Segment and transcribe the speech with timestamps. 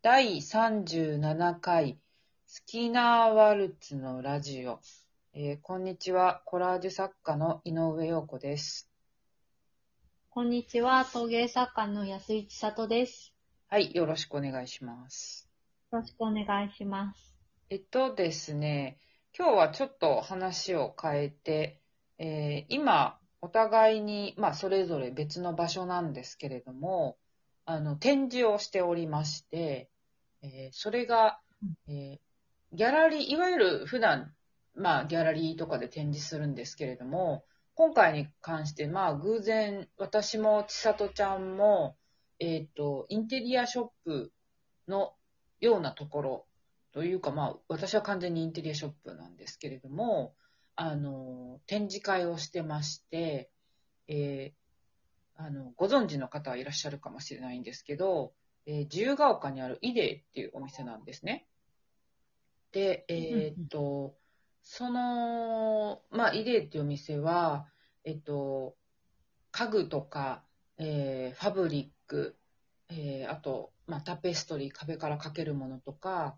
[0.00, 1.98] 第37回
[2.46, 4.78] スキナーワルツのラジオ、
[5.34, 8.88] えーこんにちは、コラージュ作家の井上陽子です。
[10.30, 13.34] こんにちは、陶芸作家の安井千里です。
[13.66, 15.50] はい、よろしくお願いします。
[15.90, 17.34] よろしくお願いします。
[17.68, 19.00] えっとですね、
[19.36, 21.80] 今日はちょっと話を変えて、
[22.18, 27.18] えー今、お互いに、まあ、それぞれ別の場所なんですけれども、
[27.70, 29.90] あの、展示をしておりまして、
[30.40, 31.38] えーそれが、
[31.86, 32.18] えー
[32.72, 34.34] ギャラリー、いわゆる普段、
[34.74, 37.44] まあ、ギャラリーとかで展示するんですけれども、
[37.74, 41.96] 今回に関して、まあ、偶然、私も千里ちゃんも、
[42.38, 44.32] えっ、と、インテリアショップ
[44.86, 45.14] の
[45.60, 46.46] ようなところ
[46.92, 50.34] というか、まあ、私は完全にインテリアショップなんですけれども、
[50.76, 53.50] あの、展示会をしてまして、
[54.08, 54.67] えー
[55.38, 58.34] あの、ご存知の方はいらっしゃるかもしれないんですけど、
[58.66, 61.46] えー自由が丘にあるイデーっていうお店なんですね。
[62.72, 64.16] で、えーっと、
[64.62, 67.66] その、まあ、イデーっていうお店は、
[68.04, 68.76] えっと、
[69.52, 70.42] 家具とか、
[70.76, 72.36] えーファブリック、
[72.88, 76.36] えーあと、まあ、タペストリー、壁からかけるものとか、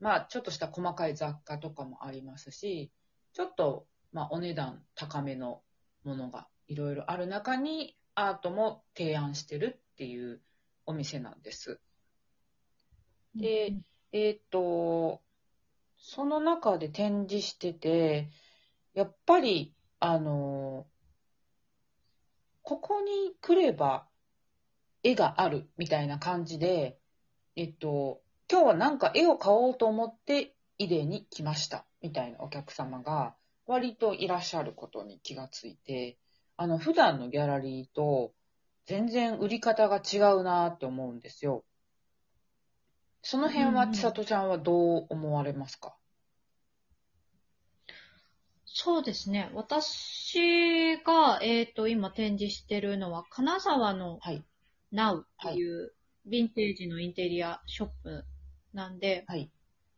[0.00, 2.90] まあ、ちょっとした細かい雑貨とかもありますし、
[3.34, 5.60] ちょっと、まあ、お値段高めの
[6.02, 10.40] ものがいろいろある中に、アートも提案してるっていう
[10.86, 11.80] お店なんです。
[13.34, 13.74] で
[14.10, 15.22] えっ、と、
[15.98, 18.30] その中で展示してて、
[18.94, 20.86] やっぱり、あの、
[22.62, 24.08] ここに来れば
[25.02, 26.98] 絵があるみたいな感じで、
[27.54, 33.34] えっと、今日はなんか絵を買おうと思ってイデに来ましたみたいなお客様が
[33.66, 36.18] 割といらっしゃることに気がついて、
[36.60, 38.34] あの、普段のギャラリーと
[38.84, 41.64] 全然売り方が違うなって思うんですよ。
[43.22, 45.96] その辺は千里ちゃんはどう思われますか、
[48.64, 49.50] そうですね。
[49.54, 54.44] 私が、えっ、と、今展示してるのは、金沢のはい。
[54.92, 55.94] Now っていう、
[56.28, 58.24] ヴィンテージのインテリアショップ
[58.72, 59.48] なんで、はい。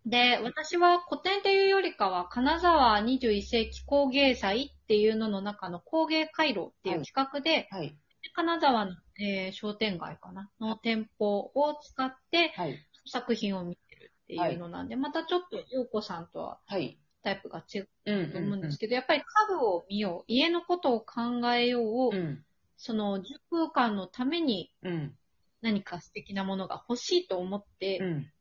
[0.06, 7.96] で、私は古典っていうよりかは、金沢21世紀工芸祭っていうのの中の工芸回廊っていう企画で、はい。
[8.34, 10.50] 金沢の、えー商店街かな？
[10.60, 12.78] の店舗を使ってはい。
[13.06, 16.98] 作品を見てるっていうのなんで、またちょっと陽子さんとははい。
[17.22, 19.26] タイプが違ううんと思うんですけど、やっぱり家
[19.58, 22.44] 具を見よう、家のことを考えよう、うん。
[22.78, 25.14] その住空間のためにうん。
[25.60, 28.32] 何か素敵なものが欲しいと思ってうん。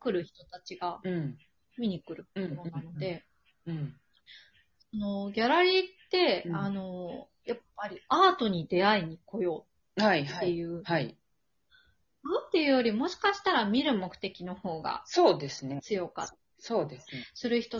[0.00, 1.38] 来る人たちがうん。
[1.78, 3.24] 見に来るものなので、
[3.64, 9.66] ギャラリーって、うんあの、やっぱりアートに出会いに来よ
[9.96, 10.22] はい。
[10.22, 10.46] うっはい。
[10.46, 11.16] ていう、はい。
[12.24, 15.80] のっていうよりもしかしたら見る目的の方がそうですね。
[15.82, 17.26] 強かったりそうですね。
[17.34, 17.78] する人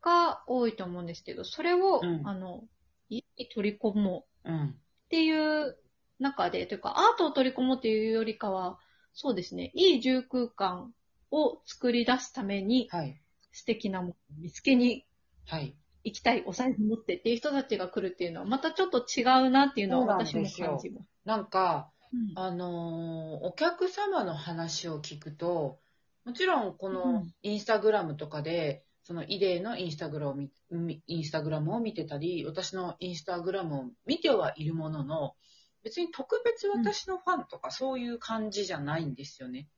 [0.00, 2.62] が多いと思うんですけど、それを、うんあの、
[3.08, 4.68] 家に取り込もううん。
[4.68, 4.74] っ
[5.10, 5.76] ていう
[6.20, 8.78] 中で、というかアートを取り込もうっていうよりかは、
[9.12, 10.94] そうですね、いい住空間
[11.30, 13.20] を作り出すためにはい。
[13.52, 15.04] 素敵なものを見つけに
[15.46, 15.74] はい。
[16.04, 21.08] 行きたい、お財布持ってっていう人たちが来るっていうのは、またちょっと違うなっていうのは私も感じます。
[21.24, 25.78] なんか、うんあのーお客様の話を聞くと、
[26.24, 35.34] もちろんこうのんインスタグラムとかで、そのイデーのインスタグラムを見みインスタグラムを見てたり、私のインスタグラムを見てはいるものの、
[35.82, 39.68] 別に特別私のファンとかそういう感じじゃないんですよね。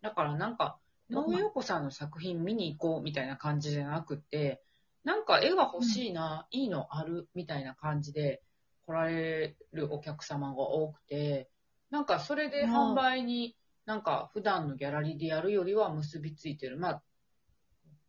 [0.00, 0.81] だからなんか、うん
[1.12, 4.62] 野上陽子さんの作品見に行こうみたいな感じじゃなくて、
[5.04, 8.42] なんか絵が欲しいな、いいのあるみたいな感じで
[8.86, 11.50] 来られるお客様が多くて、
[11.90, 16.78] なんかそれで販売になんか普段のギャラリーでやるよりは結びついてる。
[16.78, 17.02] まあ、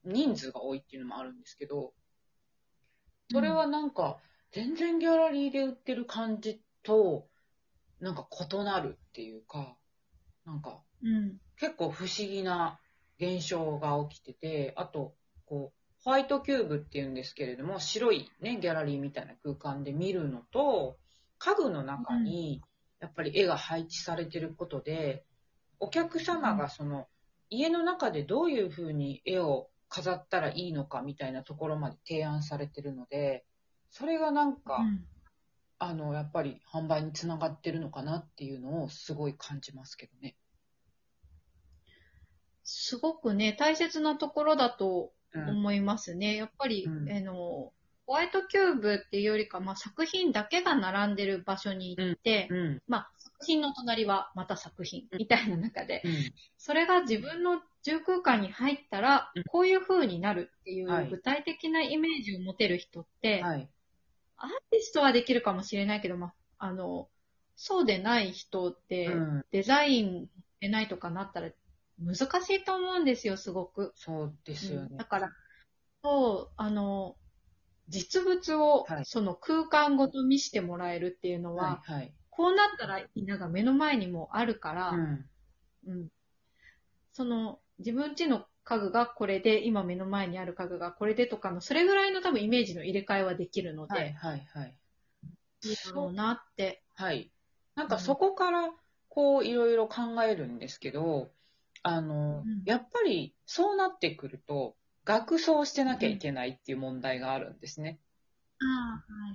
[0.05, 1.93] 人数が多いっていうのもあるんですけど、
[3.31, 4.17] それはなんか
[4.51, 7.27] 全然ギャラリーで売ってる感じと
[7.99, 9.75] なんか異なるっていうか、
[10.45, 11.37] なんかうん。
[11.57, 12.79] 結構不思議な
[13.23, 15.15] 現象が起きてて、あと、
[15.45, 20.97] こう、ホワイトキューブっていうんですけれども、白いね、ギャラリーみたいな空間で見るのと、
[21.37, 22.61] 家具の中に、
[22.99, 25.25] やっぱり絵が配置されてることで、
[25.79, 27.07] お客様がその、
[27.49, 33.45] 家の中でどういうふうに絵を飾ったらいいのかみたいなところまで提案されてるので、
[33.89, 35.05] それがなんか、うん。
[35.79, 40.37] あの、やっぱり販売につながってるのかなっていうのをすごい感じますけどね。
[42.63, 45.49] すごくね、大切なところだとうん。
[45.49, 46.35] 思いますね。
[46.35, 47.73] やっぱり、うんあの、
[48.05, 52.81] ホワイトキューブっていうよりか、まあ、作品だけが並んでる場所に行って、うん。
[52.87, 56.33] まあ、作品の隣はまた作品みたいな中で、うん。
[56.57, 63.69] それが自分の住空間に入ったらうん、こういう風になるっていはいう具体的なイメージを持てる人って、はい。
[64.37, 67.07] アーティストはできるかもしれないけど、まあ、あの、
[67.55, 69.45] そうでない人って、うん。
[69.51, 70.27] デザイン
[70.59, 71.49] でないとかなったら
[71.99, 73.93] 難しいと思うんですよ、すごく。
[73.95, 75.05] そうですよねうんだ。
[75.05, 75.29] から、
[76.03, 77.15] そう、あの、
[77.89, 81.93] 実物をはいその空間ごと見せてもらえるっていうのは、はい。
[81.93, 82.13] はい。
[82.29, 85.25] こうなったらなが目の前にもあるから、うん。
[85.87, 86.09] うん
[87.11, 94.13] その自分家の家具がこれで、今目の前にある家具がこれでとかの、それぐらいの多分イメージの入れ替えはできるので、はい。
[94.13, 94.47] はい。
[94.53, 94.75] はい。
[95.63, 96.81] いいだろうなって。
[96.95, 97.31] はい。
[97.75, 98.73] なんかそこから、
[99.09, 101.29] こう、いろいろ考えるんですけど、
[101.83, 104.75] あの、うんやっぱり、そうなってくると、
[105.05, 107.99] 学装してなきゃいけないっていう問題があるんですね。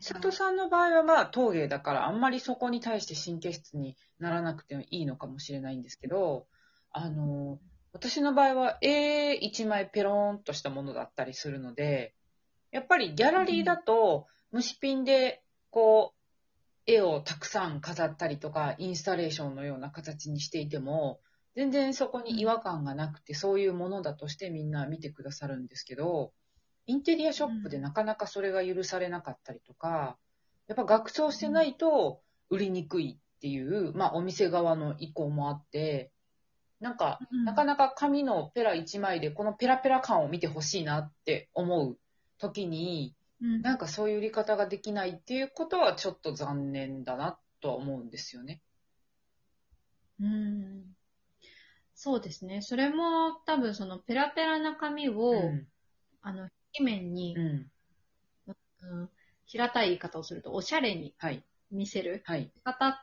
[0.03, 6.47] 佐藤さんの場合は、まあ、陶芸だから、あんまりそこに対して神経質にならなくてもいいのかもしれないんですけど、
[6.91, 7.59] あの、
[7.93, 12.15] 私の場合は、絵一枚ペローンとしたものだったりするので、
[12.71, 16.19] やっぱりギャラリーだと、虫ピンで、こう、
[16.87, 21.21] 絵をたくさん飾ったりとか、インスタレーションのような形にしていても、
[21.55, 26.33] 全然そこに違和感がなくて、そういうものだとしてみんな見てくださるんですけど、
[26.87, 30.17] インテリアショップでなかなかそれが許されなかったりとか、
[30.69, 36.11] やっぱ学装してないと売りにくいっていう、まあお店側の意向もあって、
[36.81, 37.45] なんか、うん。
[37.45, 41.99] なかなか紙のペラ1枚でこのペラペラ感を見てほしいなって思う
[42.39, 43.63] 時に、うん。
[43.63, 48.63] なんかそういう売り方ができないっていうことはちょっと残念だなとは思うんですよね。
[50.21, 50.98] うん
[52.01, 52.63] そうですね。
[52.63, 55.67] それも多分そのペラペラな紙を、うん。
[56.23, 57.71] あの、壁面に、うん。
[58.47, 59.11] うん
[59.47, 61.43] 平たい言い方をすると、おしゃれにはい。
[61.73, 62.53] 見せるはい。
[62.63, 62.97] 方っ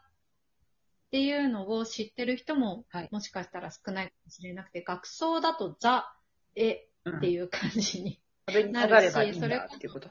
[1.11, 6.15] ていうのを知ってる人も、はいもしかしたら少ないかもしれなくて、学装だとザ・
[6.55, 8.21] 絵うんっていう感じに。
[8.45, 10.09] 壁に飾ればいいんだっていうこと。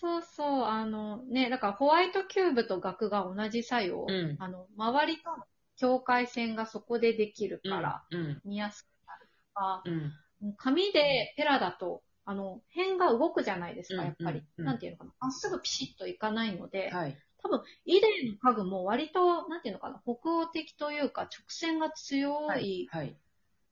[0.00, 5.44] そうそう、あのね、だからホワイトキューブと額が同じ作用、うんあの、周りとの
[5.82, 8.40] 境界線がそこでできるから、うん。
[8.44, 10.54] 見やすくなるとか、うん。
[10.56, 14.44] 紙でペラだと、あの、辺が動くじゃないですか、うんやっぱり。
[14.58, 15.10] なんていうのかな。
[15.18, 17.18] まっすぐピシッといかないので、はい。
[17.42, 22.88] 多分、イデーの家具も割と、なんていうのかな、北欧的というか、直線が強はいい、。
[22.88, 23.16] はい。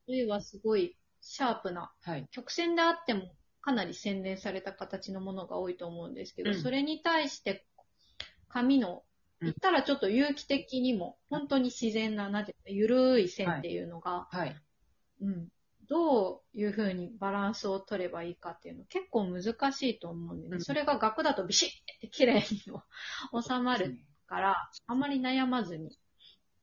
[0.09, 2.27] あるいはすごいシャープな、はい。
[2.31, 7.65] 曲線であってもかなり洗練された形のものが多いと思うんですけど、うんそれに対して、
[8.49, 9.01] 紙の、うん
[9.41, 14.55] 言ったらちょっと有機的にも、本当に自然な、なんていうか、ゆるい線っていうのが、はい。
[15.21, 15.47] うん、
[15.87, 25.97] どういうふうにバランスを取ればいいかっていうの結構難しいと思うんでね、うんそれが額だとビシッって綺麗に収まるから、あまり悩まずに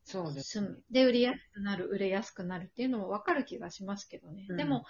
[0.05, 0.83] そうです済む。
[0.91, 4.47] で、売りやすくなる、売れやすくなるっていうのもわかる気がしますけどね。
[4.49, 4.87] うんでも、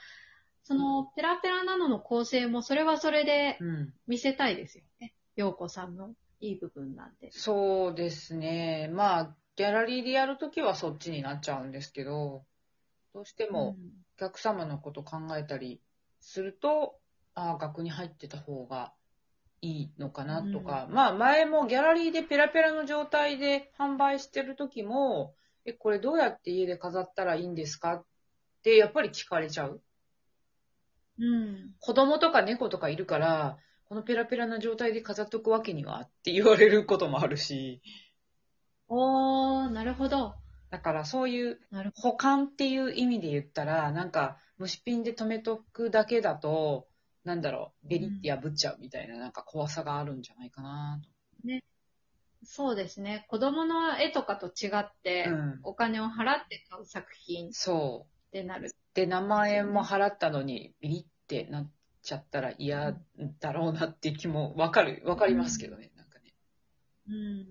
[0.62, 3.94] そのペラペラなのの構成もそれはそれでうん。
[4.06, 5.14] 見せたいですよね。
[5.34, 7.30] 陽子さんのいい部分なんで。
[7.32, 8.88] そうですね。
[8.92, 12.44] まあ、ギャラリーでやるときはそっちになっちゃうんですけど、
[13.12, 13.76] どうしても
[14.16, 15.80] お客様のこと考えたり
[16.20, 17.00] すると、
[17.34, 18.92] ああ、額に入ってた方が
[19.60, 28.04] いいのかなとか、うんまあ前もギャラリーでペラペラの状態で販売してる時も、え、これどうやって家で飾ったらいいんですかっ
[28.62, 29.82] てやっぱり聞かれちゃう。
[31.18, 31.24] うん。
[31.24, 31.74] うん。
[31.80, 37.80] 子供とか猫とかいるから、このペラペラな状態で飾っとくわけにはって言われることもあるし、
[38.88, 40.34] おー、なるほど。
[40.70, 41.58] だからそういう
[41.94, 46.86] 保管っていう意味で言ったら、なんか虫ピンで留めとくだけだと、
[47.24, 51.10] なんだろう、ベリって破っちゃうみたいななんか怖さがあるんじゃないかなと。
[52.44, 53.26] そうですね。
[53.28, 58.32] 子供の絵とかと違って、うんお金を払って買う作品っそう。
[58.32, 58.70] てなる。
[58.94, 61.70] で、何万円も払ったのに、ビリってなっ
[62.02, 62.96] ちゃったら嫌
[63.40, 66.34] だろうなっていう気もわかる、わかりますけどね、なんかね。
[67.08, 67.46] うん。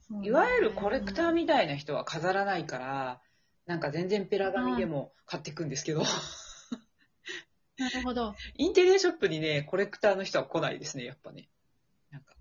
[0.00, 3.20] そうねいわゆるコレクターみたいな人は飾らないから、
[3.66, 6.02] なんか全然ペラ紙でも買っていくんですけど、
[7.78, 8.34] なるほど。
[8.56, 11.48] インテリアショップにね、コレクターの人は来ないですね、やっぱね。
[12.10, 12.34] なんか。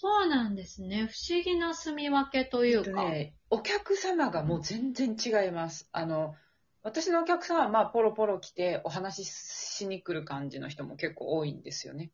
[0.00, 1.08] そうなんですね。
[1.10, 3.02] 不思議な住み分けというか。
[3.02, 5.88] とね、お客様がもう全然違います。
[5.90, 6.36] あの、
[6.82, 12.10] 私のお客様はまあポロポロ来てお話ししに来る感じの人も結構多いんですよね。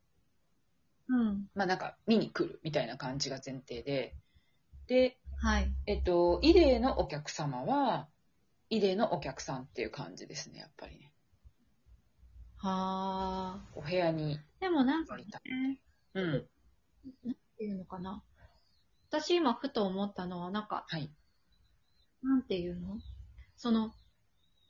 [1.08, 1.46] うん。
[1.54, 4.16] まあなんか見に来るみたいな感じが前提で。
[4.86, 5.72] で、はい。
[5.86, 8.08] えっと、イデーのお客様は、
[8.70, 11.12] イデーのお客さんっていう感じですね、やっぱりね。
[12.56, 13.64] はあ。
[13.74, 14.40] お部屋に。
[14.60, 15.24] でもなんかね、
[16.14, 16.46] うん。
[17.24, 18.22] なんていうのかな。
[19.10, 21.10] 私今ふと思ったのは、なんか、はい。
[22.22, 22.98] なんていうの？
[23.56, 23.92] その、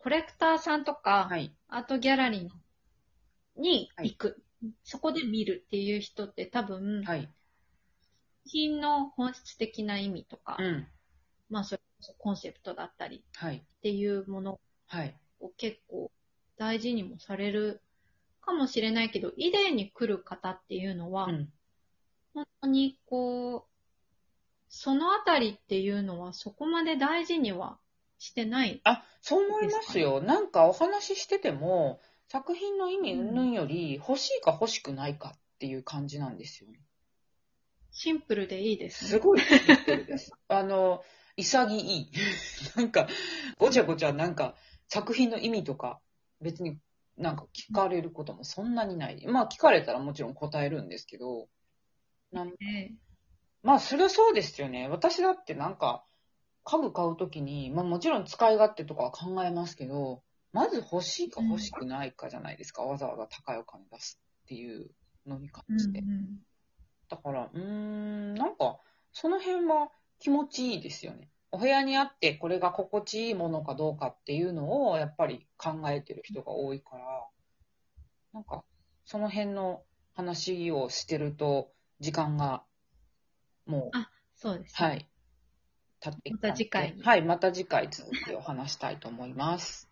[0.05, 1.57] コレクターさんとか、はい。
[1.67, 4.45] アートギャラリーに行く、
[4.83, 7.33] そこで見るっていう人って多分、はい。
[8.45, 10.87] 品の本質的な意味とか、うん。
[11.49, 13.57] まあそれこそコンセプトだったりはい。
[13.57, 15.19] っていうものはい。
[15.41, 16.13] を結構
[16.59, 17.81] 大事にもされる
[18.43, 21.49] かもしれないけど、イデーに来る方っていうのは、うん。
[22.35, 23.63] 本当にこう、
[24.69, 27.79] そのあたりっていうのはそこまで大事には
[28.19, 28.81] してない。
[28.85, 30.21] あ、そう思いますよ。
[30.21, 36.81] なんかお話ししてても、作品の意味云々より、欲しいか欲しくないかっていう感じなんですよね。
[37.91, 39.11] シンプルでいいですね。
[39.11, 40.33] すごいシンプルです。
[40.49, 41.05] あの、
[41.37, 42.11] 潔い。
[42.77, 43.09] なんか、
[43.59, 44.57] ごちゃごちゃなんか、
[44.89, 46.01] 作品の意味とか、
[46.41, 46.79] 別に
[47.17, 49.27] なんか聞かれることもそんなにない。
[49.27, 51.49] まあ聞かれたらもちろん答えるんですけど、
[52.33, 52.97] なんね
[53.63, 54.89] まあそれはそうですよね。
[54.89, 56.05] 私だってなんか、
[56.65, 62.83] 家具買うときに、まあもちろん使い勝手とかは考えますけど、まず欲しいか欲しくないかじゃないですか。
[62.83, 64.91] わざわざ高いお金出すっていう
[65.27, 66.01] のに関うんして。
[66.01, 66.39] うん
[67.09, 68.79] だから、うーん、なんか、
[69.13, 71.31] その辺は気持ちいいですよね。
[71.51, 77.29] お部屋にあって、これが心地いいものかどうかっていうのを、やっぱり考えてる人が多いから、
[78.33, 78.65] なんか、
[79.05, 82.65] その辺の話をしてると、時間が、
[83.67, 84.89] もう、あそうですね。
[84.89, 85.09] はい、
[86.05, 89.89] 経ってきまた次回はい、また次回続きを話したいと思います。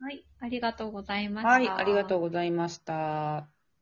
[0.00, 0.24] はい。
[0.40, 1.50] ありがとうございました。
[1.50, 3.53] はい、ありがとうございました。